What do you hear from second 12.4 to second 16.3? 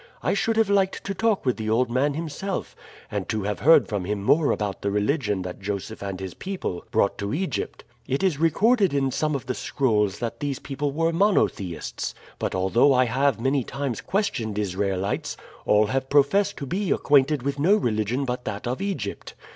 although I have many times questioned Israelites, all have